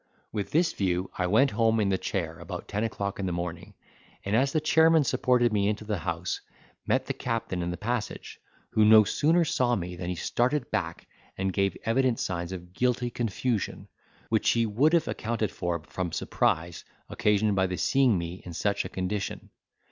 With 0.31 0.49
this 0.49 0.73
view, 0.73 1.11
I 1.15 1.27
went 1.27 1.51
home 1.51 1.79
in 1.79 1.89
the 1.89 1.97
chair 1.99 2.39
about 2.39 2.67
ten 2.67 2.83
o'clock 2.83 3.19
in 3.19 3.27
the 3.27 3.31
morning; 3.31 3.75
and 4.25 4.35
as 4.35 4.51
the 4.51 4.59
chairman 4.59 5.03
supported 5.03 5.53
me 5.53 5.67
into 5.69 5.85
the 5.85 5.99
house, 5.99 6.41
met 6.87 7.05
the 7.05 7.13
captain 7.13 7.61
in 7.61 7.69
the 7.69 7.77
passage, 7.77 8.39
who 8.71 8.83
no 8.83 9.03
sooner 9.03 9.45
saw 9.45 9.75
me 9.75 9.95
than 9.95 10.09
he 10.09 10.15
started 10.15 10.71
back 10.71 11.05
and 11.37 11.53
gave 11.53 11.77
evident 11.85 12.19
signs 12.19 12.51
of 12.51 12.73
guilty 12.73 13.11
confusion, 13.11 13.87
which 14.29 14.49
he 14.49 14.65
would 14.65 14.93
have 14.93 15.07
accounted 15.07 15.51
for 15.51 15.79
from 15.85 16.11
surprise 16.11 16.83
occasioned 17.07 17.55
by 17.55 17.67
the 17.67 17.77
seeing 17.77 18.17
me 18.17 18.41
in 18.43 18.53
such 18.53 18.83
a 18.85 18.89
condition. 18.89 19.51